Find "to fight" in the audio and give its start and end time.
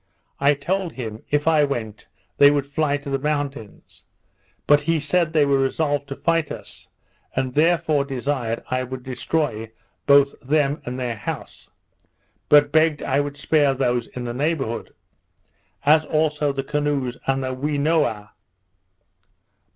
6.07-6.51